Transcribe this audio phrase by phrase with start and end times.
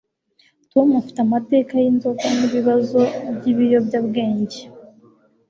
[0.71, 3.01] Tom afite amateka yinzoga nibibazo
[3.35, 4.59] byibiyobyabwenge.